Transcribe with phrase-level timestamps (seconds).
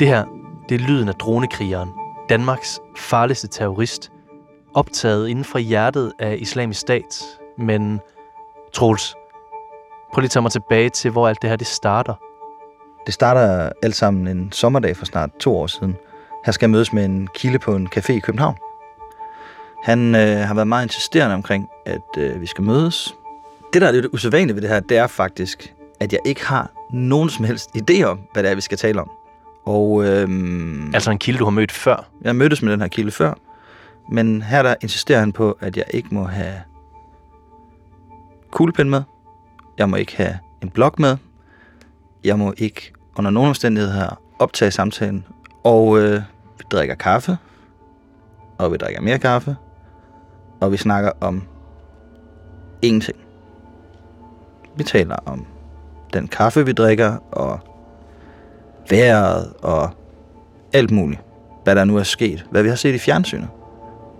[0.00, 0.24] Det her,
[0.68, 1.88] det er lyden af dronekrigeren,
[2.28, 4.12] Danmarks farligste terrorist,
[4.74, 7.24] optaget inden for hjertet af islamisk stat.
[7.58, 8.00] Men
[8.72, 9.14] Troels,
[10.12, 12.14] prøv lige at tage mig tilbage til, hvor alt det her det starter.
[13.06, 15.96] Det starter alt sammen en sommerdag for snart to år siden.
[16.44, 18.56] Han skal mødes med en kilde på en café i København.
[19.82, 23.14] Han øh, har været meget insisterende omkring, at øh, vi skal mødes.
[23.72, 26.70] Det, der er lidt usædvanligt ved det her, det er faktisk, at jeg ikke har
[26.90, 29.10] nogen som helst idé om, hvad det er, vi skal tale om.
[29.66, 32.08] Og øhm, Altså en kilde, du har mødt før.
[32.22, 33.34] jeg mødtes med den her kilde før,
[34.12, 36.54] men her der insisterer han på, at jeg ikke må have
[38.50, 39.02] kuglepen med.
[39.78, 41.16] Jeg må ikke have en blok med.
[42.24, 45.24] Jeg må ikke under nogen omstændigheder optage samtalen.
[45.64, 46.22] Og øh,
[46.58, 47.38] vi drikker kaffe.
[48.58, 49.56] Og vi drikker mere kaffe.
[50.60, 51.42] Og vi snakker om
[52.82, 53.16] ingenting.
[54.76, 55.46] Vi taler om
[56.12, 57.60] den kaffe, vi drikker, og
[58.90, 59.90] vejret, og
[60.72, 61.20] alt muligt.
[61.64, 62.46] Hvad der nu er sket.
[62.50, 63.48] Hvad vi har set i fjernsynet.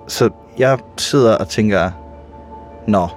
[0.09, 1.91] Så jeg sidder og tænker,
[2.87, 3.09] nå,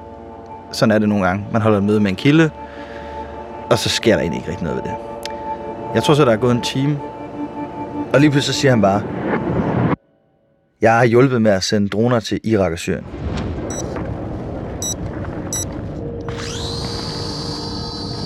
[0.71, 1.45] sådan er det nogle gange.
[1.51, 2.49] Man holder et møde med en kilde,
[3.71, 4.97] og så sker der egentlig ikke rigtig noget ved det.
[5.95, 6.99] Jeg tror så, der er gået en time,
[8.13, 9.01] og lige pludselig så siger han bare,
[10.81, 13.05] jeg har hjulpet med at sende droner til Irak og Syrien.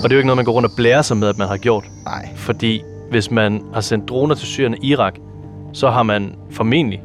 [0.02, 1.48] Og det er jo ikke noget, man går rundt og blærer sig med, at man
[1.48, 1.84] har gjort.
[2.04, 5.14] Nej, Fordi hvis man har sendt droner til Syrien og Irak,
[5.72, 7.02] så har man formentlig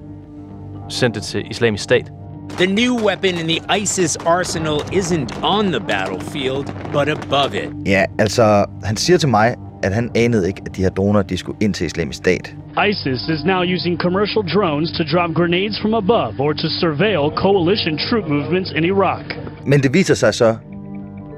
[0.89, 2.11] sendt det til islamisk stat.
[2.57, 7.69] The new weapon in the ISIS arsenal isn't on the battlefield, but above it.
[7.85, 11.37] ja, altså, han siger til mig, at han anede ikke, at de her droner, de
[11.37, 12.55] skulle ind til islamisk stat.
[12.89, 17.97] ISIS is now using commercial drones to drop grenades from above or to surveil coalition
[17.97, 19.25] troop movements in Iraq.
[19.65, 20.55] Men det viser sig så,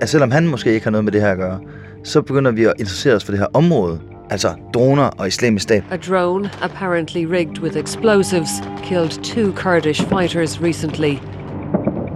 [0.02, 1.60] at selvom han måske ikke har noget med det her at gøre,
[2.04, 4.00] så begynder vi at interessere os for det her område.
[4.30, 5.84] Altså droner og islamisk stat.
[5.92, 8.50] A drone, apparently rigged with explosives,
[8.84, 11.16] killed two Kurdish fighters recently.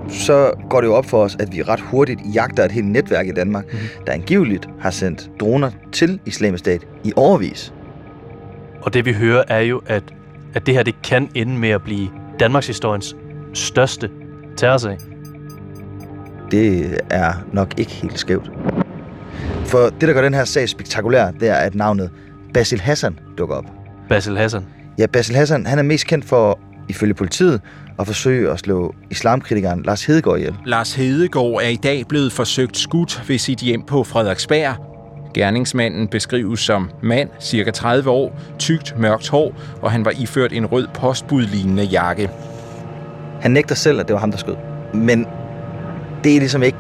[0.10, 3.28] Så går det jo op for os, at vi ret hurtigt jagter et helt netværk
[3.28, 3.80] i Danmark, mm.
[4.06, 7.74] der angiveligt har sendt droner til islamisk stat i overvis.
[8.82, 10.04] Og det vi hører er jo, at,
[10.54, 12.10] at det her det kan ende med at blive
[12.40, 13.16] Danmarks historiens
[13.54, 14.10] største
[14.58, 14.98] terrorsag.
[16.52, 18.52] Det er nok ikke helt skævt.
[19.70, 22.10] For det, der gør den her sag spektakulær, det er, at navnet
[22.54, 23.66] Basil Hassan dukker op.
[24.10, 24.66] Basil Hassan.
[24.98, 27.62] Ja, Basil Hassan, han er mest kendt for, ifølge politiet,
[28.00, 30.56] at forsøge at slå islamkritikeren Lars Hedegaard ihjel.
[30.66, 34.76] Lars Hedegaard er i dag blevet forsøgt skudt ved sit hjem på Frederiksberg.
[35.34, 40.66] Gerningsmanden beskrives som mand, cirka 30 år, tykt mørkt hår, og han var iført en
[40.66, 42.30] rød postbudlignende jakke.
[43.42, 44.56] Han nægter selv, at det var ham, der skød.
[44.94, 45.26] Men
[46.24, 46.78] det er ligesom ikke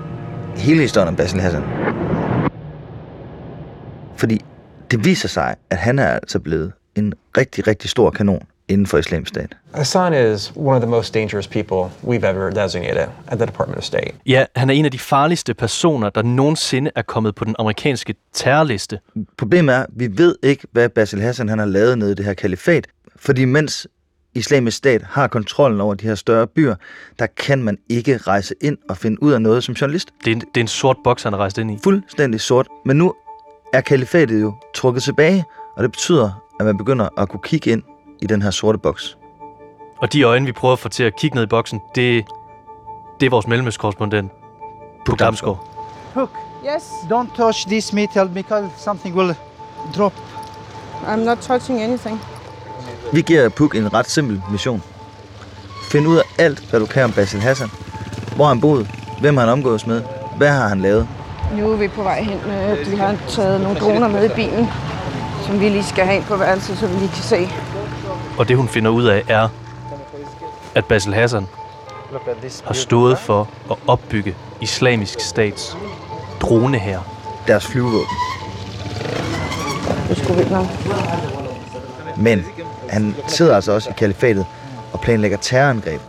[0.55, 1.63] hele historien om Basil Hassan.
[4.19, 4.41] Fordi
[4.91, 8.97] det viser sig, at han er altså blevet en rigtig, rigtig stor kanon inden for
[8.97, 9.57] islamisk stat.
[9.73, 13.83] Hassan is one of the most dangerous people we've ever designated at the Department of
[13.83, 14.11] State.
[14.25, 18.15] Ja, han er en af de farligste personer, der nogensinde er kommet på den amerikanske
[18.33, 18.99] terrorliste.
[19.37, 22.25] Problemet er, at vi ved ikke, hvad Basil Hassan han har lavet nede i det
[22.25, 22.87] her kalifat.
[23.15, 23.87] Fordi mens
[24.35, 26.75] islamisk stat har kontrollen over de her større byer,
[27.19, 30.09] der kan man ikke rejse ind og finde ud af noget som journalist.
[30.25, 31.77] Det er en, det er en sort boks, han er rejst ind i.
[31.83, 32.67] Fuldstændig sort.
[32.85, 33.13] Men nu
[33.73, 35.45] er kalifatet jo trukket tilbage,
[35.77, 37.83] og det betyder, at man begynder at kunne kigge ind
[38.21, 39.17] i den her sorte boks.
[40.01, 42.25] Og de øjne, vi prøver at få til at kigge ned i boksen, det,
[43.19, 44.31] det er vores mellemøstkorrespondent,
[45.05, 45.67] Puk Damsgaard.
[46.13, 46.29] Hook,
[46.65, 49.35] Yes, don't touch this metal because something will
[49.95, 50.13] drop.
[51.07, 52.21] I'm not touching anything.
[53.13, 54.83] Vi giver Puk en ret simpel mission.
[55.91, 57.69] Find ud af alt, hvad du kan om Basil Hassan.
[58.35, 58.87] Hvor han boet?
[59.19, 60.03] Hvem han omgås med?
[60.37, 61.07] Hvad har han lavet?
[61.57, 62.39] Nu er vi på vej hen.
[62.51, 64.67] øh, Vi har taget nogle droner med i bilen,
[65.45, 67.49] som vi lige skal have ind på værelset, så vi lige kan se.
[68.37, 69.49] Og det, hun finder ud af, er,
[70.75, 71.47] at Basil Hassan
[72.65, 75.77] har stået for at opbygge islamisk stats
[76.41, 76.99] drone her.
[77.47, 78.07] Deres flyvevåben.
[80.09, 80.67] Det skulle.
[82.17, 82.45] Men
[82.89, 84.45] han sidder altså også i kalifatet
[84.93, 86.01] og planlægger terrorangreb.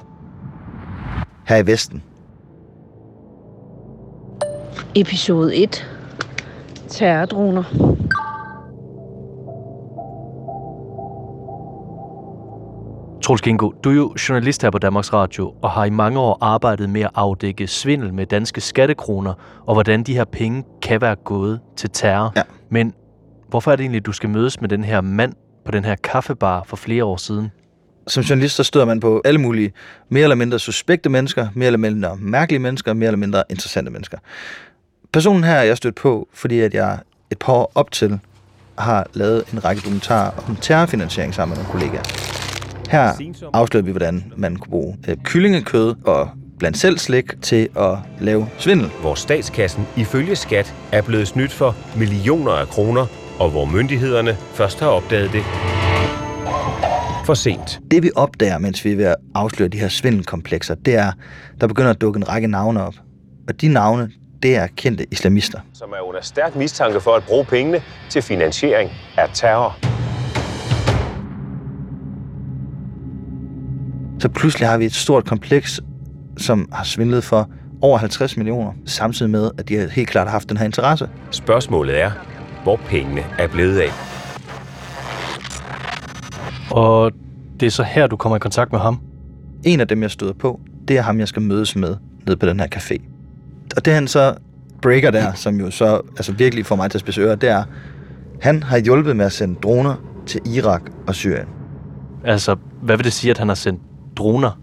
[1.44, 2.02] Her i Vesten.
[4.94, 5.87] Episode 1.
[6.88, 7.62] Terrordroner.
[13.22, 16.38] Troels Kingo, du er jo journalist her på Danmarks Radio og har i mange år
[16.40, 19.34] arbejdet med at afdække svindel med danske skattekroner
[19.66, 22.32] og hvordan de her penge kan være gået til terror.
[22.37, 22.42] Ja.
[22.69, 22.94] Men
[23.48, 25.32] hvorfor er det egentlig, du skal mødes med den her mand
[25.64, 27.50] på den her kaffebar for flere år siden?
[28.06, 29.72] Som journalist, så støder man på alle mulige
[30.08, 34.19] mere eller mindre suspekte mennesker, mere eller mindre mærkelige mennesker, mere eller mindre interessante mennesker.
[35.12, 36.99] Personen her er jeg stødt på, fordi at jeg
[37.31, 38.21] et par år op til
[38.79, 42.03] har lavet en række dokumentarer om terrorfinansiering sammen med nogle kollegaer.
[42.91, 43.12] Her
[43.53, 48.49] afslører vi, hvordan man kunne bruge øh, kyllingekød og blandt selv slik til at lave
[48.59, 48.91] svindel.
[49.01, 53.07] Hvor statskassen ifølge skat er blevet snydt for millioner af kroner,
[53.39, 55.43] og hvor myndighederne først har opdaget det
[57.27, 57.81] for sent.
[57.91, 61.12] Det vi opdager, mens vi er ved at afsløre de her svindelkomplekser, det er,
[61.61, 62.95] der begynder at dukke en række navne op.
[63.49, 64.11] Og de navne,
[64.42, 65.60] det er kendte islamister.
[65.72, 69.76] Som er under stærk mistanke for at bruge pengene til finansiering af terror.
[74.20, 75.81] Så pludselig har vi et stort kompleks,
[76.38, 77.50] som har svindlet for
[77.82, 81.08] over 50 millioner, samtidig med, at de har helt klart haft den her interesse.
[81.31, 82.10] Spørgsmålet er,
[82.62, 83.90] hvor pengene er blevet af.
[86.70, 87.12] Og
[87.60, 89.00] det er så her, du kommer i kontakt med ham?
[89.64, 91.96] En af dem, jeg støder på, det er ham, jeg skal mødes med
[92.26, 93.19] nede på den her café.
[93.76, 94.34] Og det han så
[94.82, 97.64] breaker der, som jo så altså virkelig får mig til at spidse ører, det er,
[98.40, 99.94] han har hjulpet med at sende droner
[100.26, 101.46] til Irak og Syrien.
[102.25, 103.81] Altså, hvad vil det sige, at han har sendt
[104.17, 104.61] droner?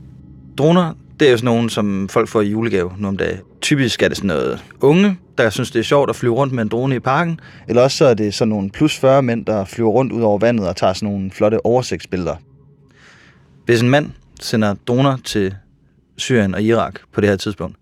[0.58, 3.40] Droner, det er jo sådan nogle, som folk får i julegave nu om dagen.
[3.62, 6.64] Typisk er det sådan noget unge, der synes, det er sjovt at flyve rundt med
[6.64, 7.40] en drone i parken.
[7.68, 10.38] Eller også så er det sådan nogle plus 40 mænd, der flyver rundt ud over
[10.38, 12.36] vandet og tager sådan nogle flotte oversigtsbilleder.
[13.66, 14.12] Hvis en mand
[14.42, 15.56] sender droner til
[16.18, 17.78] Syrien og Irak på det her tidspunkt,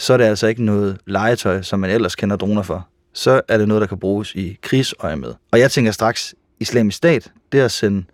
[0.00, 2.88] så er det altså ikke noget legetøj, som man ellers kender droner for.
[3.12, 5.34] Så er det noget, der kan bruges i krigsøje med.
[5.52, 8.04] Og jeg tænker straks, islamisk stat, det er at sende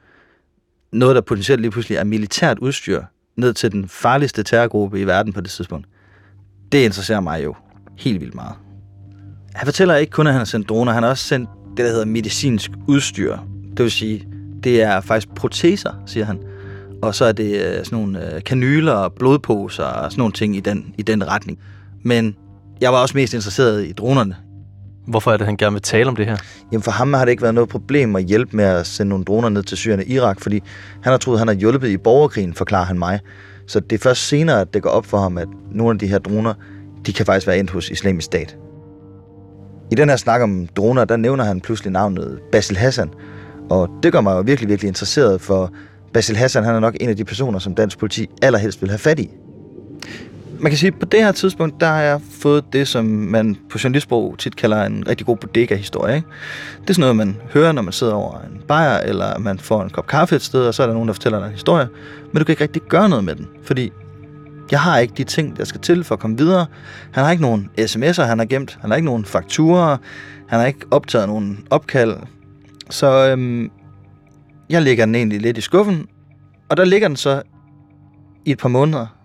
[0.93, 3.03] noget, der potentielt lige pludselig er militært udstyr,
[3.37, 5.87] ned til den farligste terrorgruppe i verden på det tidspunkt.
[6.73, 7.55] Det interesserer mig jo
[7.99, 8.55] helt vildt meget.
[9.55, 11.91] Han fortæller ikke kun, at han har sendt droner, han har også sendt det, der
[11.91, 13.39] hedder medicinsk udstyr.
[13.77, 14.29] Det vil sige,
[14.65, 16.39] det er faktisk proteser, siger han.
[17.03, 20.57] Og så er det øh, sådan nogle øh, kanyler kanyler, blodposer og sådan nogle ting
[20.57, 21.59] i den, i den retning.
[22.07, 22.37] Men
[22.81, 24.37] jeg var også mest interesseret i dronerne.
[25.07, 26.37] Hvorfor er det, han gerne vil tale om det her?
[26.73, 29.25] Jamen for ham har det ikke været noget problem at hjælpe med at sende nogle
[29.25, 30.63] droner ned til Syrien og Irak, fordi
[31.03, 33.21] han har troet, at han har hjulpet i borgerkrigen, forklarer han mig.
[33.67, 36.07] Så det er først senere, at det går op for ham, at nogle af de
[36.07, 36.55] her droner,
[37.07, 38.57] de kan faktisk være endt hos islamisk stat.
[39.93, 43.11] I den her snak om droner, der nævner han pludselig navnet Basil Hassan.
[43.71, 45.73] Og det gør mig jo virkelig, virkelig interesseret, for
[46.13, 48.99] Basil Hassan han er nok en af de personer, som dansk politi allerhelst vil have
[48.99, 49.31] fat i.
[50.61, 53.57] Man kan sige, at på det her tidspunkt, der har jeg fået det, som man
[53.71, 56.17] på journalistsprog tit kalder en rigtig god bodega-historie.
[56.17, 56.29] Ikke?
[56.81, 59.83] Det er sådan noget, man hører, når man sidder over en bajer, eller man får
[59.83, 61.89] en kop kaffe et sted, og så er der nogen, der fortæller dig en historie.
[62.33, 63.93] Men du kan ikke rigtig gøre noget med den, fordi
[64.71, 66.67] jeg har ikke de ting, der skal til for at komme videre.
[67.13, 68.79] Han har ikke nogen sms'er, han har gemt.
[68.81, 69.97] Han har ikke nogen fakturer.
[70.49, 72.17] Han har ikke optaget nogen opkald.
[72.91, 73.71] Så øhm,
[74.71, 76.07] jeg lægger den egentlig lidt i skuffen.
[76.69, 77.43] Og der ligger den så
[78.45, 79.16] i et par måneder.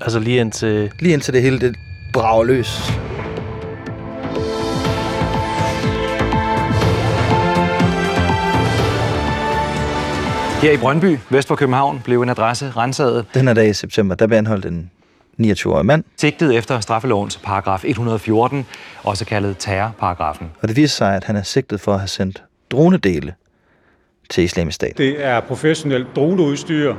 [0.00, 0.92] Altså lige indtil...
[0.98, 1.76] Lige indtil det hele det
[2.12, 2.90] brager løs.
[10.62, 13.26] Her i Brøndby, vest for København, blev en adresse renset.
[13.34, 14.90] Den her dag i september, der blev anholdt en
[15.40, 16.04] 29-årig mand.
[16.16, 18.66] Sigtet efter straffelovens paragraf 114,
[19.02, 20.50] også kaldet terrorparagrafen.
[20.62, 23.34] Og det viser sig, at han er sigtet for at have sendt dronedele
[24.30, 24.98] til islamisk stat.
[24.98, 26.94] Det er professionelt droneudstyr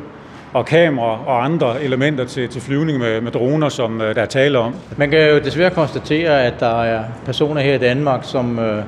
[0.55, 4.25] og kamera og andre elementer til, til flyvning med, med droner, som uh, der er
[4.25, 4.75] tale om.
[4.97, 8.83] Man kan jo desværre konstatere, at der er personer her i Danmark, som, uh,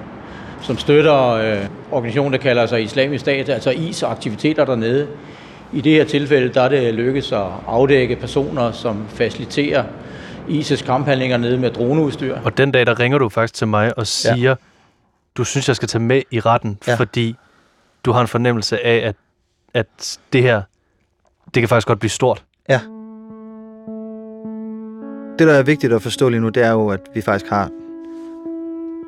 [0.62, 5.08] som støtter uh, organisationen, der kalder sig Islamisk Stat, altså IS aktiviteter dernede.
[5.74, 9.84] I det her tilfælde der er det lykkedes at afdække personer, som faciliterer
[10.50, 12.38] IS's kamphandlinger nede med droneudstyr.
[12.44, 14.56] Og den dag, der ringer du faktisk til mig og siger, ja.
[15.38, 16.96] du synes, jeg skal tage med i retten, ja.
[16.96, 17.36] fordi
[18.06, 19.16] du har en fornemmelse af, at,
[19.74, 20.62] at det her,
[21.54, 22.44] det kan faktisk godt blive stort.
[22.70, 22.80] Ja.
[25.40, 27.70] Det, der er vigtigt at forstå lige nu, det er jo, at vi faktisk har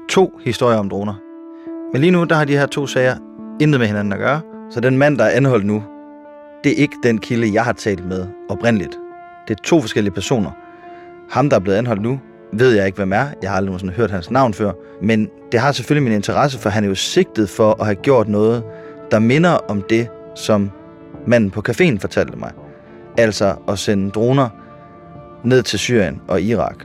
[0.09, 1.13] to historier om droner.
[1.93, 3.15] Men lige nu, der har de her to sager
[3.61, 4.41] intet med hinanden at gøre.
[4.71, 5.83] Så den mand, der er anholdt nu,
[6.63, 8.99] det er ikke den kilde, jeg har talt med oprindeligt.
[9.47, 10.51] Det er to forskellige personer.
[11.29, 12.19] Ham, der er blevet anholdt nu,
[12.53, 13.25] ved jeg ikke, hvem er.
[13.41, 14.71] Jeg har aldrig nogensinde hørt hans navn før.
[15.01, 18.27] Men det har selvfølgelig min interesse, for han er jo sigtet for at have gjort
[18.27, 18.63] noget,
[19.11, 20.71] der minder om det, som
[21.29, 22.51] manden på caféen fortalte mig.
[23.17, 24.49] Altså at sende droner
[25.43, 26.75] ned til Syrien og Irak.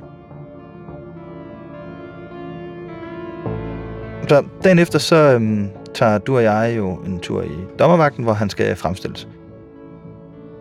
[4.28, 8.32] Så dagen efter, så, øhm, tager du og jeg jo en tur i dommervagten, hvor
[8.32, 9.28] han skal fremstilles.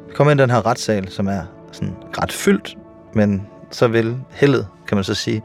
[0.07, 2.77] Vi kommer ind i den her retssal, som er sådan ret fyldt,
[3.13, 5.41] men så vil heldet, kan man så sige,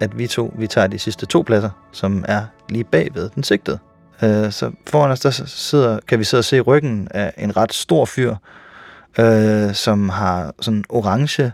[0.00, 3.78] at vi to, vi tager de sidste to pladser, som er lige bagved den sigtede.
[4.22, 7.72] Øh, så foran os, der sidder, kan vi sidde og se ryggen af en ret
[7.72, 8.34] stor fyr,
[9.18, 11.52] øh, som har sådan orange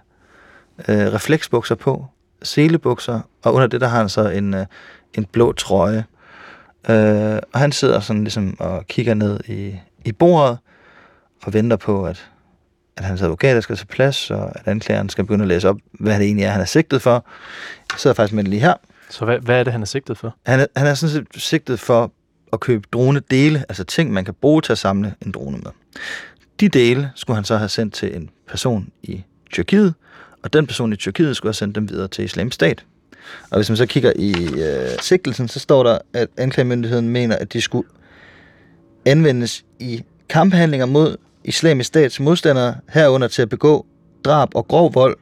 [0.89, 2.07] øh, refleksbukser på,
[2.43, 4.67] selebukser, og under det der har han så en, øh,
[5.15, 6.05] en blå trøje.
[6.89, 10.59] Øh, og han sidder sådan ligesom og kigger ned i, i bordet,
[11.45, 12.29] og venter på, at,
[12.97, 16.15] at hans advokat skal til plads, og at anklageren skal begynde at læse op, hvad
[16.19, 17.25] det egentlig er, han er sigtet for.
[17.93, 18.75] Jeg sidder faktisk med det lige her.
[19.11, 20.37] Så hvad, hvad er det, han er sigtet for?
[20.47, 22.13] Han er, han er sådan set sigtet for
[22.53, 25.71] at købe drone-dele, altså ting, man kan bruge til at samle en drone med.
[26.61, 29.95] De dele skulle han så have sendt til en person i Tyrkiet,
[30.43, 32.85] og den person i Tyrkiet skulle have sendt dem videre til Islamisk Stat.
[33.51, 37.53] Og hvis man så kigger i øh, sigtelsen, så står der, at anklagemyndigheden mener, at
[37.53, 37.89] de skulle
[39.05, 43.87] anvendes i kamphandlinger mod Islamisk Stats modstandere, herunder til at begå
[44.25, 45.17] drab og grov vold,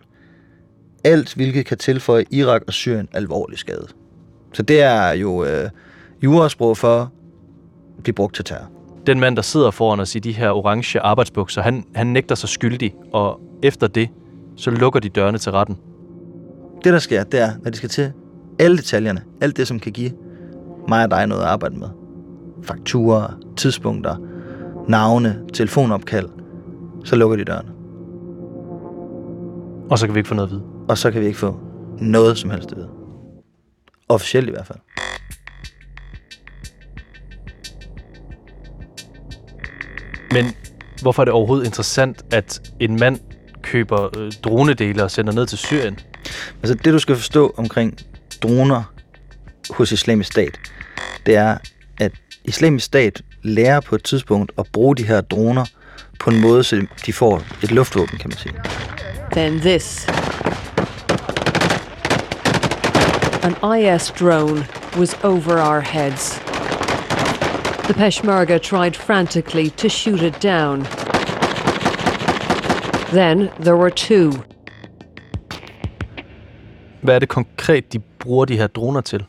[1.05, 3.87] alt hvilket kan tilføje Irak og Syrien alvorlig skade.
[4.53, 5.71] Så det er jo øh,
[6.23, 7.13] jurasprog for
[8.07, 8.67] blive brugt til terror.
[9.07, 12.49] Den mand, der sidder foran os i de her orange arbejdsbukser, han, han nægter sig
[12.49, 14.09] skyldig, og efter det,
[14.57, 15.77] så lukker de dørene til retten.
[16.85, 18.13] Det, der sker, det er, når de skal til
[18.59, 20.11] alle detaljerne, alt det, som kan give
[20.89, 21.89] mig og dig noget at arbejde med.
[22.63, 24.17] Fakturer, tidspunkter,
[24.89, 26.29] navne, telefonopkald,
[27.05, 27.71] så lukker de dørene.
[29.91, 30.65] Og så kan vi ikke få noget at vide.
[30.89, 31.61] Og så kan vi ikke få
[32.01, 32.89] noget som helst at vide.
[34.09, 34.79] Officielt i hvert fald.
[40.31, 40.55] Men
[41.03, 43.21] hvorfor er det overhovedet interessant, at en mand
[43.63, 45.99] køber øh, dronedele og sender ned til Syrien?
[46.63, 47.99] Altså det, du skal forstå omkring
[48.43, 48.83] droner
[49.71, 50.59] hos islamisk stat,
[51.27, 51.59] det er,
[52.01, 52.13] at
[52.45, 55.65] islamisk stat lærer på et tidspunkt at bruge de her droner
[56.21, 58.55] på en måde, så de får et luftvåben, kan man sige.
[59.33, 60.09] Then this.
[63.43, 64.67] An IS drone
[64.99, 66.46] was over our heads.
[67.87, 70.87] The Peshmerga tried frantically to shoot it down.
[73.13, 74.33] Then there were two.
[77.03, 79.25] Hvad er det konkret, de bruger de her droner til?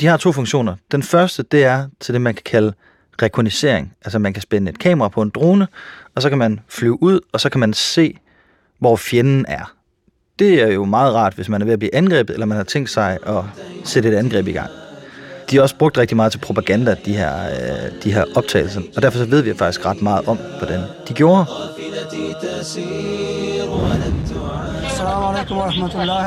[0.00, 0.76] De har to funktioner.
[0.92, 2.72] Den første, det er til det, man kan kalde
[3.22, 3.92] rekognisering.
[4.04, 5.68] Altså man kan spænde et kamera på en drone,
[6.14, 8.18] og så kan man flyve ud, og så kan man se,
[8.78, 9.72] hvor fjenden er.
[10.38, 12.64] Det er jo meget rart, hvis man er ved at blive angrebet, eller man har
[12.64, 13.44] tænkt sig at
[13.84, 14.70] sætte et angreb i gang.
[15.50, 19.02] De har også brugt rigtig meget til propaganda, de her, øh, de her optagelser, og
[19.02, 21.44] derfor så ved vi faktisk ret meget om, hvordan de gjorde.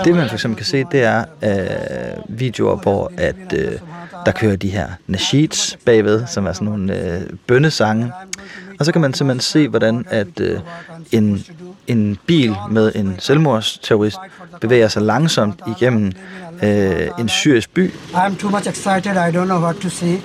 [0.06, 3.72] Det man for eksempel kan se, det er øh, videoer, hvor at, øh,
[4.26, 8.12] der kører de her nasheeds bagved, som er sådan nogle øh, bønnesange.
[8.80, 10.60] Og så kan man simpelthen se, hvordan at øh,
[11.12, 11.46] en,
[11.88, 14.18] en bil med en selvmordsterrorist
[14.62, 16.12] bevæger sig langsomt igennem
[16.64, 17.92] øh, en syrisk by.
[18.14, 20.16] I'm too much excited, I don't know what to say.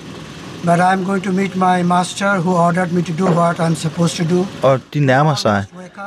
[0.63, 4.25] But I'm going to meet my master who ordered me to do what I'm supposed
[4.25, 4.45] to do.
[4.63, 5.63] Og de nærmer sig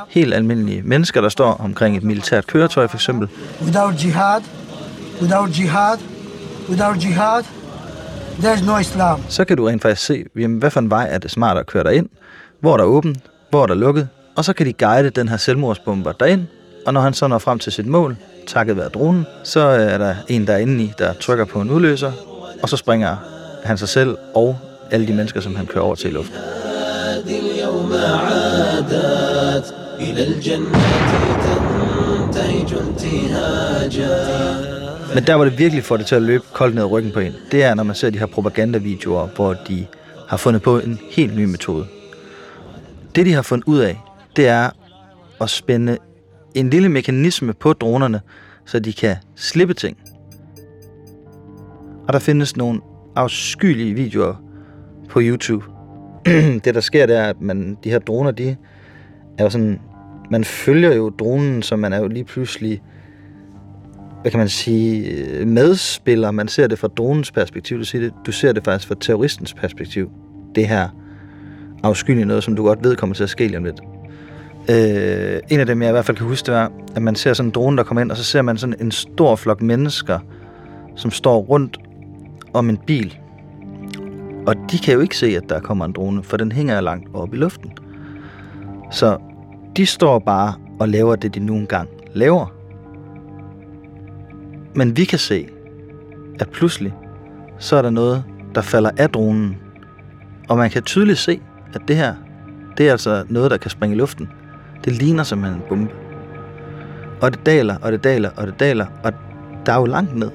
[0.09, 3.29] helt almindelige mennesker, der står omkring et militært køretøj for eksempel.
[3.63, 4.41] Without jihad,
[5.23, 5.99] without jihad,
[6.69, 7.43] without jihad,
[8.39, 9.21] there's no Islam.
[9.29, 11.67] Så kan du rent faktisk se, jamen, hvad for en vej er det smart at
[11.67, 12.09] køre ind,
[12.61, 13.19] hvor er der åbent,
[13.51, 16.47] hvor er der lukket, og så kan de guide den her selvmordsbomber derind,
[16.87, 18.17] og når han så når frem til sit mål,
[18.47, 21.61] takket være dronen, så øh, er der en, der er inde i, der trykker på
[21.61, 22.13] en udløser,
[22.63, 23.17] og så springer
[23.65, 24.59] han sig selv og
[24.91, 26.37] alle de mennesker, som han kører over til i luften.
[35.15, 37.33] Men der, hvor det virkelig får det til at løbe koldt ned ryggen på en,
[37.53, 39.87] det er, når man ser de her propagandavideoer, hvor de
[40.29, 41.87] har fundet på en helt ny metode.
[43.15, 44.01] Det, de har fundet ud af,
[44.37, 44.71] det er
[45.41, 45.99] at spænde
[46.55, 48.21] en lille mekanisme på dronerne,
[48.65, 49.97] så de kan slippe ting.
[52.07, 52.81] Og der findes nogle
[53.17, 54.35] afskyelige videoer
[55.09, 55.65] på YouTube.
[56.65, 58.57] det, der sker, det er, at man, de her droner, de
[59.39, 59.81] er jo sådan...
[60.31, 62.83] Man følger jo dronen, så man er jo lige pludselig
[64.21, 66.31] hvad kan man sige, øh, medspiller.
[66.31, 67.79] Man ser det fra dronens perspektiv.
[67.79, 70.11] Du, siger det, du ser det faktisk fra terroristens perspektiv.
[70.55, 70.89] Det her
[71.83, 73.81] afskyelige noget, som du godt ved kommer til at ske lige om lidt.
[74.71, 77.33] Øh, en af dem, jeg i hvert fald kan huske, det var, at man ser
[77.33, 80.19] sådan en drone, der kommer ind, og så ser man sådan en stor flok mennesker,
[80.97, 81.79] som står rundt
[82.55, 83.19] om en bil.
[84.47, 87.09] Og de kan jo ikke se, at der kommer en drone, for den hænger langt
[87.15, 87.73] oppe i luften.
[88.91, 89.19] Så
[89.77, 92.53] de står bare og laver det, de nu engang laver.
[94.75, 95.49] Men vi kan se,
[96.41, 96.95] at pludselig,
[97.59, 98.25] så er der noget,
[98.55, 99.57] der falder af dronen,
[100.49, 101.41] Og man kan tydeligt se,
[101.75, 102.15] at det her,
[102.79, 104.29] det er altså noget, der kan springe i luften.
[104.85, 105.95] Det ligner simpelthen en bombe.
[107.21, 109.13] Og det daler, og det daler, og det daler, og
[109.67, 110.31] der er jo langt ned.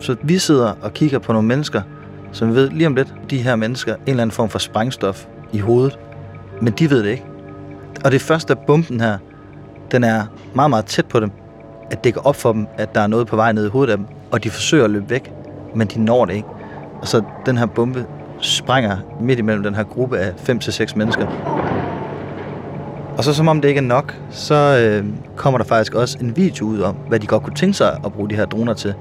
[0.00, 1.82] Så vi sidder og kigger på nogle mennesker,
[2.32, 5.58] som ved lige om lidt, de her mennesker, en eller anden form for sprængstof i
[5.58, 5.98] hovedet.
[6.62, 7.24] Men de ved det ikke.
[8.04, 9.18] Og det første af bomben her,
[9.90, 11.30] den er meget, meget tæt på dem,
[11.90, 13.92] at det går op for dem, at der er noget på vej ned i hovedet
[13.92, 15.32] af dem, og de forsøger at løbe væk,
[15.74, 16.48] men de når det ikke.
[17.00, 18.06] Og så den her bombe
[18.40, 21.57] sprænger midt imellem den her gruppe af 5-6 mennesker.
[23.18, 25.04] Og så som om det ikke er nok, så øh,
[25.36, 28.12] kommer der faktisk også en video ud om, hvad de godt kunne tænke sig at
[28.12, 28.94] bruge de her droner til,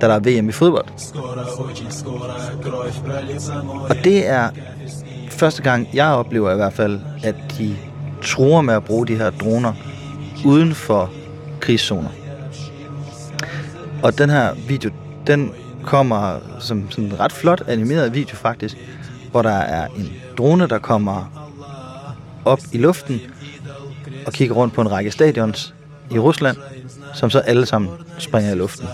[0.00, 0.86] da der er VM i fodbold.
[3.90, 4.50] Og det er
[5.30, 7.76] første gang, jeg oplever i hvert fald, at de
[8.22, 9.72] tror med at bruge de her droner
[10.44, 11.10] uden for
[11.60, 12.10] krigszoner.
[14.02, 14.90] Og den her video,
[15.26, 15.52] den
[15.84, 18.76] kommer som sådan en ret flot animeret video faktisk,
[19.30, 21.42] hvor der er en drone, der kommer
[22.44, 23.20] op i luften
[24.25, 25.73] og kigger rundt på en række stadions
[26.11, 26.57] i Rusland,
[27.13, 28.87] som så alle sammen springer i luften.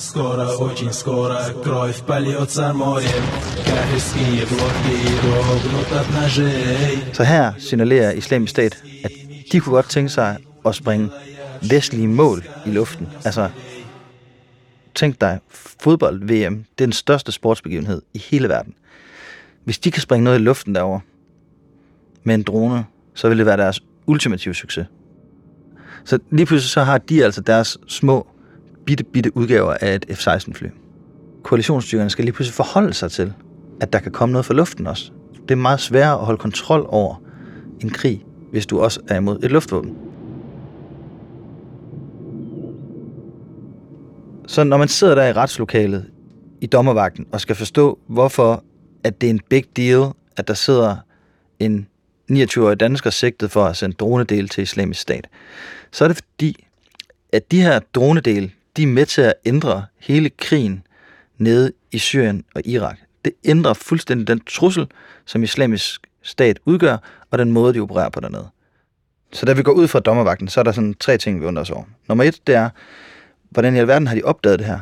[0.00, 3.24] Скоро, очень скоро кровь польется морем
[3.66, 9.10] Кафирские блоки дрогнут от ножей Så her signalerer islamisk stat, at
[9.52, 11.10] de kunne godt tænke sig at springe
[11.70, 13.08] vestlige mål i luften.
[13.24, 13.50] Altså,
[14.94, 15.38] tænk dig,
[15.80, 18.74] fodbold-VM, det er den største sportsbegivenhed i hele verden.
[19.64, 21.00] Hvis de kan springe noget i luften derover
[22.24, 24.85] med en drone, så vil det være deres ultimative succes.
[26.03, 28.27] Så lige pludselig så har de altså deres små,
[28.85, 30.67] bitte, bitte udgaver af et F-16-fly.
[31.43, 33.33] Koalitionsstyrkerne skal lige pludselig forholde sig til,
[33.81, 35.11] at der kan komme noget fra luften også.
[35.41, 37.15] Det er meget sværere at holde kontrol over
[37.79, 39.97] en krig, hvis du også er imod et luftvåben.
[44.47, 46.05] Så når man sidder der i retslokalet
[46.61, 48.63] i dommervagten og skal forstå, hvorfor
[49.03, 50.95] at det er en big deal, at der sidder
[51.59, 51.87] en
[52.31, 55.27] 29-årig dansker sigtet for at sende dronedel til islamisk stat,
[55.91, 56.65] så er det fordi,
[57.33, 60.83] at de her dronedele, de er med til at ændre hele krigen
[61.37, 62.97] nede i Syrien og Irak.
[63.25, 64.87] Det ændrer fuldstændig den trussel,
[65.25, 66.97] som islamisk stat udgør,
[67.31, 68.47] og den måde, de opererer på dernede.
[69.31, 71.61] Så da vi går ud fra dommervagten, så er der sådan tre ting, vi undrer
[71.61, 71.83] os over.
[72.07, 72.69] Nummer et, det er,
[73.49, 74.79] hvordan i alverden har de opdaget det her?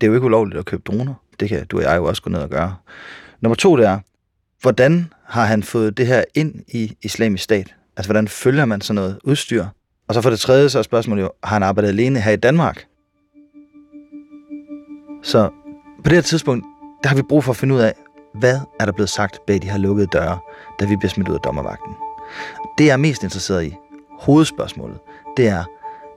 [0.00, 1.14] Det er jo ikke ulovligt at købe droner.
[1.40, 2.76] Det kan du og jeg jo også gå ned og gøre.
[3.40, 3.98] Nummer to, det er,
[4.60, 7.74] hvordan har han fået det her ind i islamisk stat?
[7.96, 9.66] Altså, hvordan følger man sådan noget udstyr?
[10.08, 12.36] Og så for det tredje, så er spørgsmålet jo, har han arbejdet alene her i
[12.36, 12.86] Danmark?
[15.22, 15.48] Så
[16.04, 16.64] på det her tidspunkt,
[17.02, 17.94] der har vi brug for at finde ud af,
[18.34, 20.38] hvad er der blevet sagt bag de her lukkede døre,
[20.80, 21.94] da vi bliver smidt ud af dommervagten.
[22.78, 23.74] Det jeg er mest interesseret i,
[24.20, 24.98] hovedspørgsmålet,
[25.36, 25.64] det er,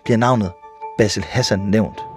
[0.03, 0.51] bliver navnet
[0.97, 2.08] Basil Hassan nævnt?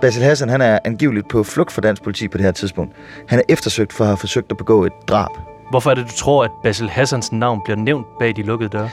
[0.00, 2.96] Basil Hassan han er angiveligt på flugt fra dansk politi på det her tidspunkt.
[3.28, 5.30] Han er eftersøgt for at have forsøgt at begå et drab.
[5.70, 8.88] Hvorfor er det, du tror, at Basil Hassans navn bliver nævnt bag de lukkede døre?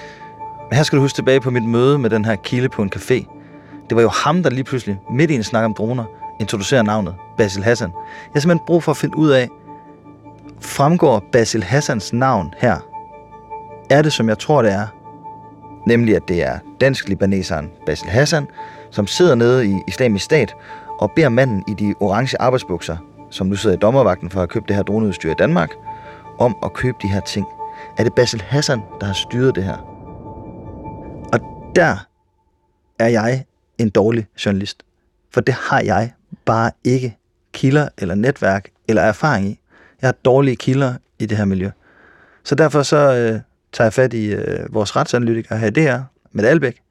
[0.71, 3.25] Her skal du huske tilbage på mit møde med den her kilde på en café.
[3.89, 6.03] Det var jo ham, der lige pludselig, midt i en snak om droner,
[6.39, 7.89] introducerer navnet Basil Hassan.
[7.89, 9.49] Jeg har simpelthen brug for at finde ud af,
[10.59, 12.77] fremgår Basil Hassans navn her?
[13.89, 14.87] Er det, som jeg tror, det er?
[15.87, 18.47] Nemlig, at det er dansk-libaneseren Basil Hassan,
[18.91, 20.55] som sidder nede i islamisk stat
[20.99, 22.97] og beder manden i de orange arbejdsbukser,
[23.31, 25.69] som nu sidder i dommervagten for at købe det her droneudstyr i Danmark,
[26.39, 27.45] om at købe de her ting.
[27.97, 29.77] Er det Basil Hassan, der har styret det her?
[31.33, 31.39] Og
[31.75, 32.07] der
[32.99, 33.45] er jeg
[33.77, 34.83] en dårlig journalist.
[35.31, 36.11] For det har jeg
[36.45, 37.17] bare ikke
[37.53, 39.59] kilder eller netværk eller erfaring i.
[40.01, 41.69] Jeg har dårlige kilder i det her miljø.
[42.43, 43.39] Så derfor så øh,
[43.73, 45.99] tager jeg fat i øh, vores retsanalytiker her i DR,
[46.31, 46.81] med Albæk,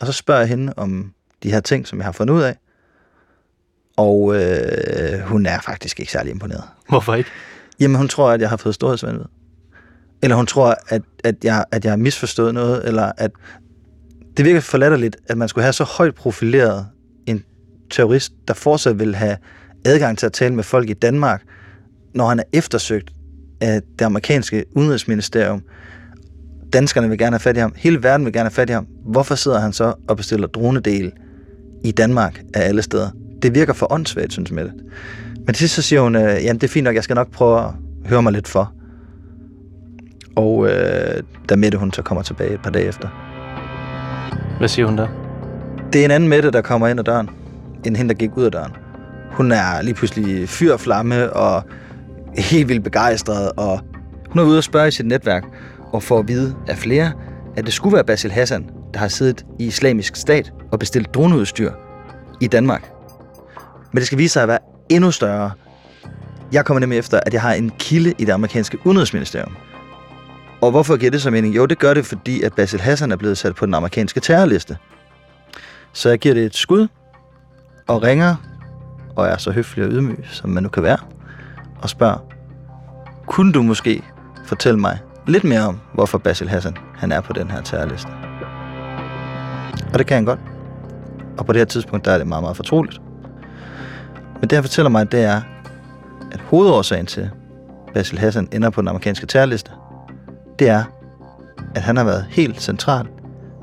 [0.00, 2.56] og så spørger jeg hende om de her ting, som jeg har fundet ud af.
[3.96, 6.62] Og øh, hun er faktisk ikke særlig imponeret.
[6.88, 7.30] Hvorfor ikke?
[7.80, 9.24] Jamen, hun tror, at jeg har fået storhedsvanvid.
[10.22, 13.30] Eller hun tror, at, at, jeg, at jeg har misforstået noget, eller at
[14.36, 16.86] det virker for latterligt, at man skulle have så højt profileret
[17.26, 17.44] en
[17.90, 19.36] terrorist, der fortsat vil have
[19.84, 21.42] adgang til at tale med folk i Danmark,
[22.14, 23.10] når han er eftersøgt
[23.60, 25.62] af det amerikanske udenrigsministerium.
[26.72, 27.72] Danskerne vil gerne have fat i ham.
[27.76, 28.86] Hele verden vil gerne have fat i ham.
[29.04, 31.12] Hvorfor sidder han så og bestiller dronedel
[31.84, 33.10] i Danmark af alle steder?
[33.44, 34.72] Det virker for åndssvagt, synes Mette.
[35.36, 37.30] Men til sidst så siger hun, øh, jamen det er fint nok, jeg skal nok
[37.30, 37.70] prøve at
[38.06, 38.72] høre mig lidt for.
[40.36, 43.08] Og øh, da Mette hun så kommer tilbage et par dage efter.
[44.58, 45.08] Hvad siger hun der?
[45.92, 47.30] Det er en anden Mette, der kommer ind ad døren,
[47.86, 48.72] end hende, der gik ud af døren.
[49.30, 51.62] Hun er lige pludselig fyr og flamme og
[52.38, 53.80] helt vildt begejstret, og
[54.30, 55.44] hun er ude og spørge i sit netværk,
[55.92, 57.12] og får at vide af flere,
[57.56, 61.72] at det skulle være Basil Hassan, der har siddet i islamisk stat og bestilt droneudstyr
[62.40, 62.93] i Danmark.
[63.94, 65.50] Men det skal vise sig at være endnu større.
[66.52, 69.56] Jeg kommer nemlig efter, at jeg har en kilde i det amerikanske udenrigsministerium.
[70.60, 71.56] Og hvorfor giver det så mening?
[71.56, 74.76] Jo, det gør det, fordi at Basil Hassan er blevet sat på den amerikanske terrorliste.
[75.92, 76.88] Så jeg giver det et skud,
[77.86, 78.36] og ringer,
[79.16, 80.98] og er så høflig og ydmyg, som man nu kan være,
[81.82, 82.18] og spørger,
[83.26, 84.02] kunne du måske
[84.46, 88.08] fortælle mig lidt mere om, hvorfor Basil Hassan han er på den her terrorliste?
[89.92, 90.40] Og det kan han godt.
[91.38, 93.00] Og på det her tidspunkt, der er det meget, meget fortroligt.
[94.44, 95.42] Men det, han fortæller mig, det er,
[96.32, 97.30] at hovedårsagen til,
[97.94, 99.70] Basil Hassan ender på den amerikanske terrorliste,
[100.58, 100.84] det er,
[101.74, 103.08] at han har været helt central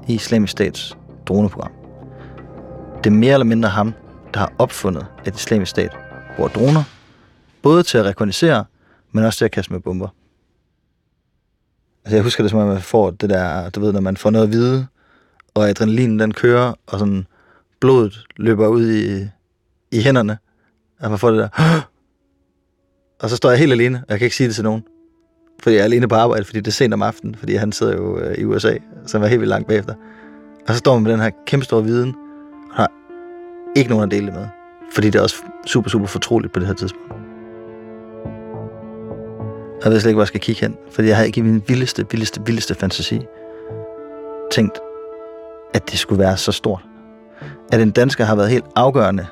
[0.08, 1.72] i Islamisk Stats droneprogram.
[2.98, 3.94] Det er mere eller mindre ham,
[4.34, 5.98] der har opfundet, at Islamisk Stat
[6.36, 6.84] bruger droner,
[7.62, 8.66] både til at rekognisere,
[9.12, 10.08] men også til at kaste med bomber.
[12.06, 14.30] Altså jeg husker det som om, man får det der, du ved, når man får
[14.30, 14.88] noget at vide,
[15.54, 17.28] og adrenalinen den kører, og sådan
[17.80, 19.28] blodet løber ud i,
[19.92, 20.38] i hænderne,
[21.02, 21.82] at man får det der,
[23.22, 24.84] og så står jeg helt alene, og jeg kan ikke sige det til nogen,
[25.64, 27.94] fordi jeg er alene på arbejde, fordi det er sent om aftenen, fordi han sidder
[27.94, 28.74] jo øh, i USA,
[29.06, 29.94] så han var helt vildt langt bagefter.
[30.68, 32.16] Og så står man med den her kæmpe store viden,
[32.70, 32.92] og har
[33.76, 34.48] ikke nogen at dele det med,
[34.94, 35.36] fordi det er også
[35.66, 37.14] super, super fortroligt på det her tidspunkt.
[39.84, 41.64] Jeg ved slet ikke, hvor jeg skal kigge hen, fordi jeg havde ikke i min
[41.68, 43.22] vildeste, vildeste, vildeste fantasi
[44.52, 44.80] tænkt,
[45.74, 46.82] at det skulle være så stort.
[47.72, 49.28] At en dansker har været helt afgørende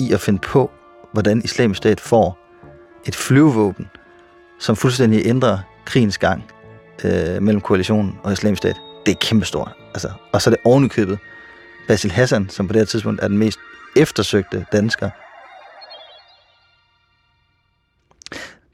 [0.00, 0.70] i at finde på,
[1.12, 2.38] hvordan islamisk stat får
[3.06, 3.86] et flyvevåben,
[4.58, 6.44] som fuldstændig ændrer krigens gang
[7.04, 8.76] øh, mellem koalitionen og islamisk stat.
[9.06, 9.72] Det er kæmpestort.
[9.94, 11.18] Altså, og så er det ovenikøbet
[11.88, 13.58] Basil Hassan, som på det her tidspunkt er den mest
[13.96, 15.10] eftersøgte dansker.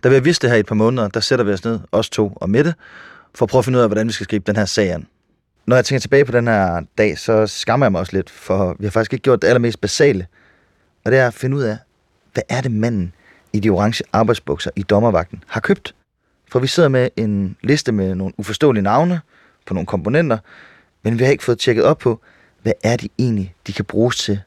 [0.04, 1.80] Da vi har vidst det her i et par måneder, der sætter vi os ned,
[1.92, 2.74] os to og Mette,
[3.34, 5.06] for at prøve at finde ud af, hvordan vi skal skrive den her sag an.
[5.66, 8.76] Når jeg tænker tilbage på den her dag, så skammer jeg mig også lidt, for
[8.78, 10.26] vi har faktisk ikke gjort det allermest basale.
[11.04, 11.78] Og det er at finde ud af,
[12.32, 13.12] hvad er det manden
[13.52, 15.94] i de orange arbejdsbukser i dommervagten har købt?
[16.52, 19.20] For vi sidder med en liste med nogle uforståelige navne
[19.66, 20.38] på nogle komponenter,
[21.02, 22.20] men vi har ikke fået tjekket op på,
[22.62, 24.40] hvad er det egentlig, de kan bruges til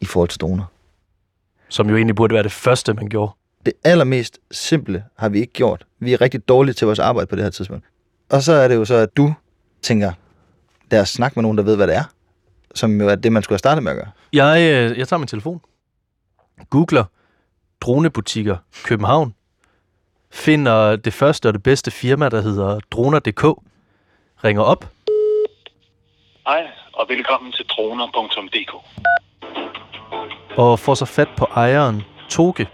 [0.00, 0.64] i forhold til droner.
[1.68, 3.32] Som jo egentlig burde være det første, man gjorde.
[3.66, 5.86] Det allermest simple har vi ikke gjort.
[5.98, 7.84] Vi er rigtig dårlige til vores arbejde på det her tidspunkt.
[8.28, 9.34] Og så er det jo så, at du
[9.82, 10.12] tænker,
[10.90, 12.04] lad os snakke med nogen, der ved, hvad det er.
[12.74, 14.10] Som jo er det, man skulle have startet med at gøre.
[14.32, 15.60] Jeg, øh, jeg tager min telefon,
[16.70, 17.04] googler
[17.80, 19.34] dronebutikker København,
[20.30, 23.44] finder det første og det bedste firma, der hedder droner.dk,
[24.44, 24.88] ringer op.
[26.46, 28.74] Hej, og velkommen til droner.dk.
[30.56, 32.66] og får så fat på ejeren, Toge,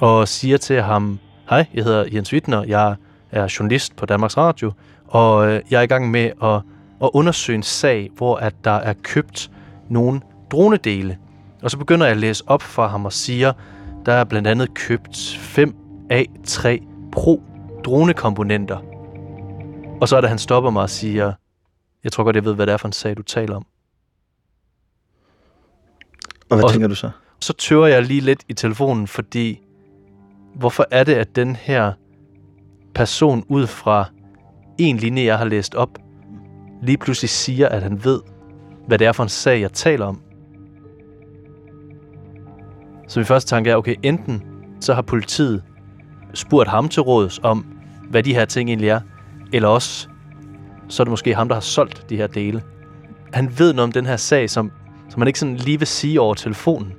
[0.00, 1.18] og siger til ham,
[1.50, 2.96] hej, jeg hedder Jens Wittner, jeg
[3.30, 4.72] er journalist på Danmarks Radio,
[5.08, 6.62] og øh, jeg er i gang med at,
[7.02, 9.50] at undersøge en sag, hvor at der er købt
[9.88, 10.20] nogle
[10.52, 11.18] dronedele.
[11.62, 13.52] Og så begynder jeg at læse op for ham og siger,
[14.06, 15.74] der er blandt andet købt 5
[16.12, 17.42] A3 Pro
[17.84, 18.78] dronekomponenter.
[20.00, 21.32] Og så er det, han stopper mig og siger,
[22.04, 23.66] jeg tror godt, jeg ved, hvad det er for en sag, du taler om.
[26.50, 27.10] Og hvad Og- tænker du så?
[27.40, 29.60] Så tøver jeg lige lidt i telefonen, fordi
[30.54, 31.92] hvorfor er det, at den her
[32.94, 34.04] person ud fra
[34.78, 35.98] en linje, jeg har læst op,
[36.82, 38.20] lige pludselig siger, at han ved,
[38.86, 40.20] hvad det er for en sag, jeg taler om.
[43.08, 44.42] Så min første tanke er, okay, enten
[44.80, 45.62] så har politiet
[46.34, 47.66] spurgt ham til råds om,
[48.10, 49.00] hvad de her ting egentlig er,
[49.52, 50.08] eller også
[50.88, 52.62] så er det måske ham, der har solgt de her dele.
[53.32, 54.72] Han ved noget om den her sag, som,
[55.08, 56.92] som man ikke sådan lige vil sige over telefonen.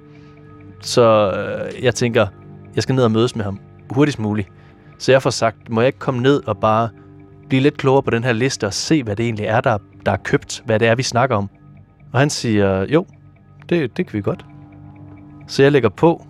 [0.81, 2.27] Så øh, jeg tænker,
[2.75, 4.49] jeg skal ned og mødes med ham hurtigst muligt.
[4.97, 6.89] Så jeg får sagt, må jeg ikke komme ned og bare
[7.49, 10.11] blive lidt klogere på den her liste og se, hvad det egentlig er, der, der
[10.11, 11.49] er købt, hvad det er, vi snakker om.
[12.13, 13.05] Og han siger, jo,
[13.69, 14.45] det, det kan vi godt.
[15.47, 16.25] Så jeg lægger på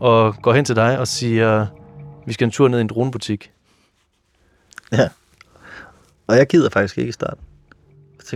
[0.00, 1.66] og går hen til dig og siger,
[2.26, 3.50] vi skal en tur ned i en dronebutik.
[4.92, 5.08] Ja.
[6.26, 7.44] Og jeg gider faktisk ikke i starten.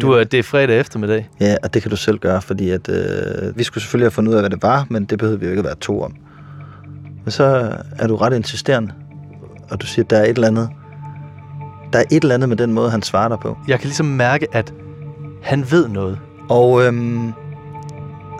[0.01, 1.29] Du, er- det er fredag eftermiddag.
[1.41, 4.31] Ja, og det kan du selv gøre, fordi at, øh, vi skulle selvfølgelig have fundet
[4.33, 6.17] ud af, hvad det var, men det behøvede vi jo ikke at være to om.
[7.25, 7.45] Men så
[7.99, 8.93] er du ret insisterende,
[9.71, 10.71] og du siger, at der er et eller andet,
[11.93, 13.59] der er et eller andet med den måde, han svarer dig på.
[13.69, 14.75] Jeg kan ligesom mærke, at
[15.43, 16.19] han ved noget.
[16.51, 17.33] Og øhm,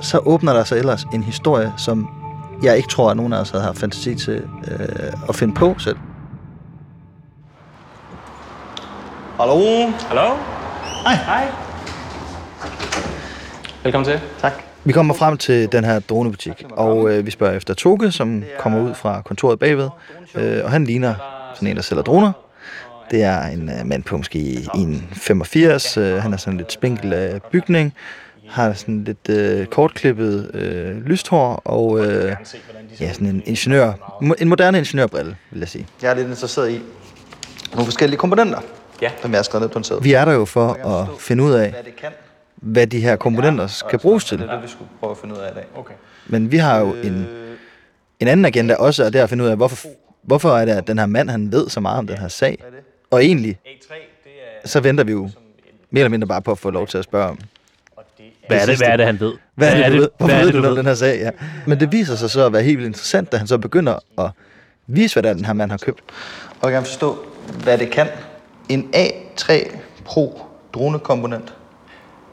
[0.01, 2.09] så åbner der sig ellers en historie, som
[2.63, 5.75] jeg ikke tror, at nogen af os havde haft fantasi til øh, at finde på
[5.79, 5.97] selv.
[9.41, 9.91] Hallo?
[10.09, 10.35] Hallo?
[11.05, 11.15] Hej.
[11.15, 11.49] Hej.
[13.83, 14.21] Velkommen til.
[14.41, 14.53] Tak.
[14.85, 18.81] Vi kommer frem til den her dronebutik, og øh, vi spørger efter Toge, som kommer
[18.81, 19.89] ud fra kontoret bagved,
[20.35, 21.15] øh, og han ligner
[21.55, 22.33] sådan en, der sælger droner.
[23.11, 27.43] Det er en øh, mand på måske 1,85, øh, han er sådan lidt spinkel af
[27.43, 27.95] bygning,
[28.49, 32.37] har sådan lidt øh, kortklippet øh, lyst hår og øh,
[33.01, 33.93] ja, sådan en ingeniør,
[34.39, 35.87] en moderne ingeniørbrille, vil jeg sige.
[36.03, 36.81] Jeg er lidt interesseret i
[37.73, 38.61] nogle forskellige komponenter,
[39.03, 39.11] ja.
[39.23, 40.03] som jeg har skrevet ned på en sæde.
[40.03, 41.75] Vi er der jo for at finde ud af,
[42.57, 44.39] hvad de her komponenter skal bruges til.
[44.39, 45.65] Det er det, vi skulle prøve at finde ud af i dag.
[45.77, 45.95] Okay.
[46.27, 47.27] Men vi har jo en,
[48.21, 49.89] en anden agenda også, og det er at finde ud af, hvorfor,
[50.23, 52.59] hvorfor er det, at den her mand, han ved så meget om den her sag.
[53.11, 53.59] Og egentlig,
[54.65, 55.31] så venter vi jo
[55.91, 57.39] mere eller mindre bare på at få lov til at spørge om.
[58.49, 59.33] Hvad er det, hvad er det han ved?
[59.55, 60.09] Hvad er det, du ved?
[60.19, 60.77] Hvorfor hvad er ved det, du om ved?
[60.77, 61.19] den her sag?
[61.19, 61.31] Ja.
[61.67, 64.31] Men det viser sig så at være helt vildt interessant, da han så begynder at
[64.87, 66.01] vise, hvad det er, den her mand har købt.
[66.61, 67.19] Og jeg kan forstå,
[67.63, 68.07] hvad det kan.
[68.69, 70.41] En A3 Pro
[70.75, 71.55] dronekomponent.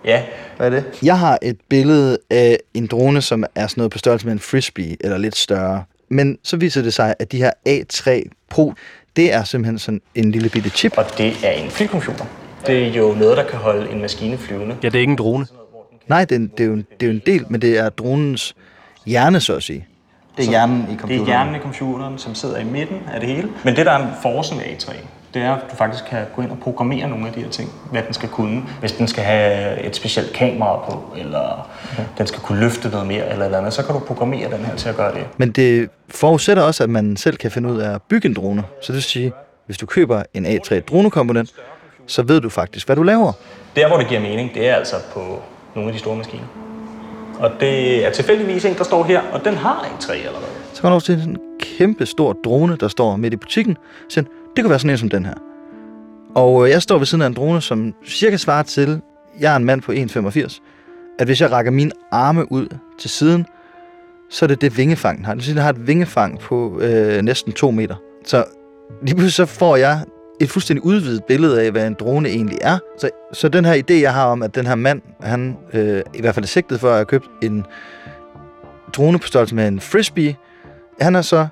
[0.06, 0.24] Ja.
[0.58, 0.86] Hvad er det?
[1.04, 4.40] Jeg har et billede af en drone, som er sådan noget på størrelse med en
[4.40, 5.84] frisbee, eller lidt større.
[6.10, 8.74] Men så viser det sig, at de her A3 Pro,
[9.16, 10.98] det er simpelthen sådan en lille bitte chip.
[10.98, 12.26] Og det er en flycomputer.
[12.68, 14.76] Det er jo noget, der kan holde en maskine flyvende.
[14.84, 15.46] Ja, det er ikke en drone.
[16.08, 17.78] Nej, det er, en, det, er jo en, det er jo en del, men det
[17.80, 18.56] er dronens
[19.06, 19.88] hjerne, så at sige.
[20.38, 21.22] Det er hjernen i Det computeren.
[21.22, 23.50] er hjernen i computeren, som sidder i midten af det hele.
[23.64, 24.94] Men det, der er forsen ved A3,
[25.34, 27.70] det er, at du faktisk kan gå ind og programmere nogle af de her ting,
[27.92, 28.64] hvad den skal kunne.
[28.80, 32.04] Hvis den skal have et specielt kamera på, eller okay.
[32.18, 34.76] den skal kunne løfte noget mere, eller eller andet, så kan du programmere den her
[34.76, 35.24] til at gøre det.
[35.38, 38.64] Men det forudsætter også, at man selv kan finde ud af at bygge en drone.
[38.82, 39.32] Så det vil sige,
[39.66, 41.50] hvis du køber en A3 dronekomponent,
[42.08, 43.32] så ved du faktisk, hvad du laver.
[43.76, 45.42] Der, hvor det giver mening, det er altså på
[45.76, 46.46] nogle af de store maskiner.
[47.40, 50.46] Og det er tilfældigvis en, der står her, og den har A3 allerede.
[50.74, 53.78] Så kan man også se en kæmpe stor drone, der står midt i butikken.
[54.10, 54.24] Så
[54.56, 55.34] det kunne være sådan en som den her.
[56.36, 59.02] Og øh, jeg står ved siden af en drone, som cirka svarer til,
[59.40, 60.62] jeg er en mand på 1,85,
[61.20, 62.68] at hvis jeg rækker mine arme ud
[63.00, 63.46] til siden,
[64.30, 65.34] så er det det vingefang, den har.
[65.34, 67.96] Det vil sige, den har et vingefang på øh, næsten 2 meter.
[68.26, 68.46] Så
[69.02, 70.00] lige pludselig så får jeg
[70.44, 72.78] et fuldstændig udvidet billede af, hvad en drone egentlig er.
[72.98, 76.22] Så, så den her idé, jeg har om, at den her mand, han øh, i
[76.22, 77.66] hvert fald er sigtet for at have købt en
[78.94, 80.36] drone på størrelse med en frisbee,
[81.02, 81.48] han har så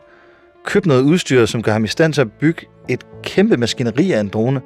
[0.65, 4.19] købt noget udstyr, som gør ham i stand til at bygge et kæmpe maskineri af
[4.19, 4.61] en drone.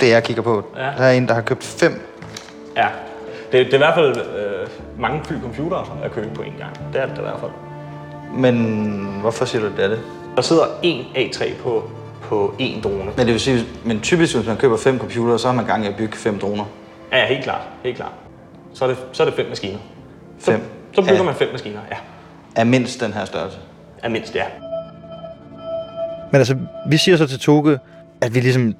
[0.00, 0.82] Det jeg kigger på, Ja.
[0.82, 2.00] der er en, der har købt fem.
[2.76, 2.86] Ja,
[3.52, 4.68] det, det er i hvert fald øh,
[5.00, 6.92] mange flycomputere at købe på en gang.
[6.92, 7.50] Det er det i hvert fald.
[8.36, 8.56] Men
[9.20, 10.00] hvorfor siger du, det er det?
[10.36, 11.90] Der sidder en A3 på,
[12.28, 13.04] på en drone.
[13.04, 15.84] Men det vil sige, men typisk hvis man køber fem computere, så har man gang
[15.84, 16.64] i at bygge fem droner.
[17.12, 17.60] Ja, ja, helt klart.
[17.84, 18.12] Helt klart.
[18.74, 19.78] Så er det, så er det fem maskiner.
[20.38, 20.60] Så, Fem.
[20.92, 21.22] så bygger Ja.
[21.22, 21.96] man fem maskiner, ja.
[22.56, 23.58] Er mindst den her størrelse.
[24.02, 24.44] Er mindst, ja.
[26.32, 26.56] Men altså,
[26.90, 27.78] vi siger så til Toge,
[28.20, 28.74] at vi ligesom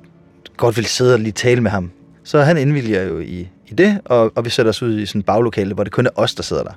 [0.56, 1.90] godt vil sidde og lige tale med ham.
[2.24, 5.18] Så han indvilliger jo i, i det, og, og vi sætter os ud i sådan
[5.18, 6.72] et baglokale, hvor det kun er os, der sidder der.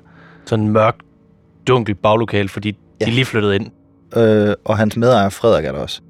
[0.46, 0.96] Sådan en mørk,
[1.68, 3.04] dunkel baglokale, fordi ja.
[3.04, 3.70] de er lige flyttet ind.
[4.16, 6.00] Øh, og hans medejer Frederik er der også.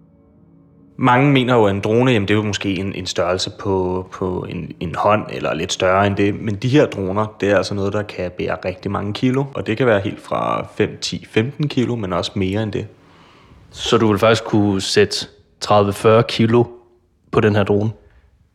[1.01, 4.07] Mange mener jo, at en drone, jamen det er jo måske en, en størrelse på,
[4.13, 6.41] på en, en hånd, eller lidt større end det.
[6.41, 9.45] Men de her droner, det er altså noget, der kan bære rigtig mange kilo.
[9.55, 12.87] Og det kan være helt fra 5, 10, 15 kilo, men også mere end det.
[13.71, 15.27] Så du vil faktisk kunne sætte
[15.65, 16.65] 30-40 kilo
[17.31, 17.91] på den her drone?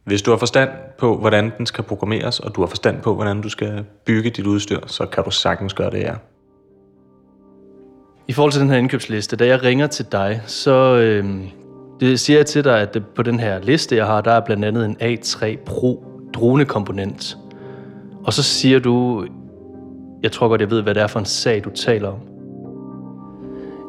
[0.03, 3.41] Hvis du har forstand på, hvordan den skal programmeres, og du har forstand på, hvordan
[3.41, 6.13] du skal bygge dit udstyr, så kan du sagtens gøre det, ja.
[8.27, 11.25] I forhold til den her indkøbsliste, da jeg ringer til dig, så øh,
[12.09, 14.65] det siger jeg til dig, at på den her liste, jeg har, der er blandt
[14.65, 17.37] andet en A3 Pro dronekomponent.
[18.23, 19.25] Og så siger du,
[20.23, 22.19] jeg tror godt, jeg ved, hvad det er for en sag, du taler om.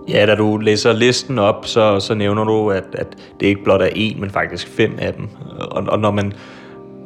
[0.08, 3.82] Ja, da du læser listen op, så, så nævner du, at, at det ikke blot
[3.82, 5.28] er én, men faktisk fem af dem.
[5.60, 6.32] Og, og når man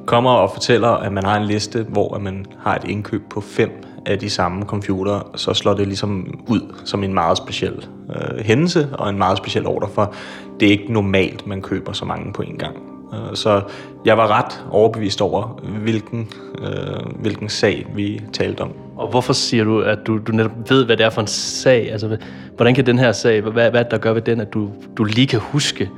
[0.06, 3.70] kommer og fortæller, at man har en liste, hvor man har et indkøb på fem
[4.08, 8.88] af de samme computer, så slår det ligesom ud som en meget speciel øh, hændelse
[8.92, 10.14] og en meget speciel ordre, for
[10.60, 12.76] det er ikke normalt, man køber så mange på en gang.
[13.14, 13.62] Øh, så
[14.04, 16.28] jeg var ret overbevist over, hvilken,
[16.62, 18.72] øh, hvilken sag vi talte om.
[18.96, 21.92] Og hvorfor siger du, at du, du netop ved, hvad det er for en sag?
[21.92, 22.16] Altså,
[22.56, 25.04] hvordan kan den her sag, hvad, hvad er der gør ved den, at du, du
[25.04, 25.90] lige kan huske,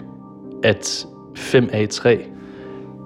[0.65, 2.19] at 5A3...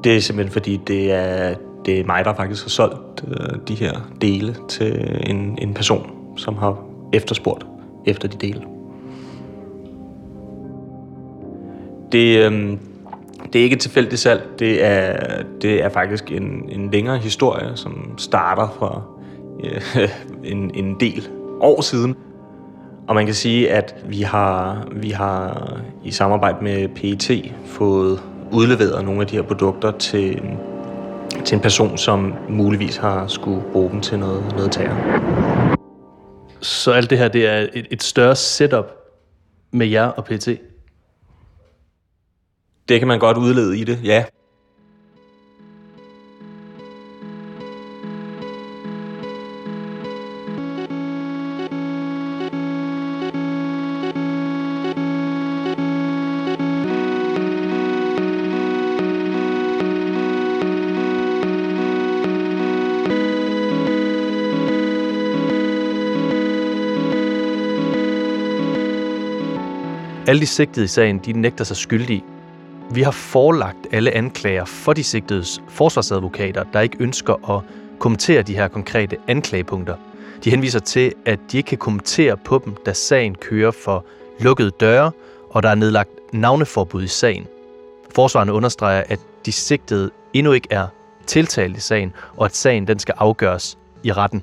[0.04, 1.54] Det er simpelthen fordi, det er,
[1.86, 6.10] det er mig, der faktisk har solgt øh, de her dele til en, en person,
[6.36, 7.66] som har efterspurgt
[8.06, 8.62] efter de dele.
[12.12, 12.78] Det, øh,
[13.52, 14.42] det er ikke et tilfældigt salg.
[14.58, 15.16] Det er,
[15.62, 19.02] det er faktisk en, en længere historie, som starter fra
[19.64, 20.08] øh,
[20.52, 21.28] en, en del
[21.60, 22.16] år siden.
[23.08, 25.72] Og man kan sige, at vi har, vi har
[26.04, 30.42] i samarbejde med PET fået udleveret nogle af de her produkter til,
[31.44, 35.74] til en person, som muligvis har skulle bruge dem til noget, noget terror.
[36.60, 38.86] Så alt det her, det er et, et større setup
[39.70, 40.48] med jer og PT?
[42.88, 44.24] Det kan man godt udlede i det, ja.
[70.26, 72.24] Alle de sigtede i sagen, de nægter sig skyldige.
[72.90, 77.62] Vi har forelagt alle anklager for de sigtedes forsvarsadvokater, der ikke ønsker at
[77.98, 79.96] kommentere de her konkrete anklagepunkter.
[80.44, 84.04] De henviser til, at de ikke kan kommentere på dem, da sagen kører for
[84.40, 85.12] lukkede døre,
[85.50, 87.46] og der er nedlagt navneforbud i sagen.
[88.14, 90.86] Forsvarerne understreger, at de sigtede endnu ikke er
[91.26, 94.42] tiltalt i sagen, og at sagen den skal afgøres i retten.